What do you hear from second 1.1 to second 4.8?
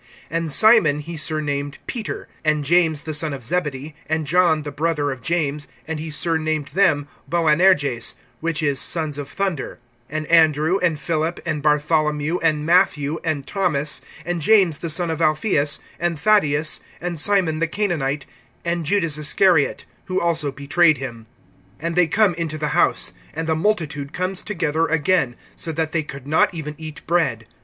surnamed Peter; (17)and James the son of Zebedee, and John the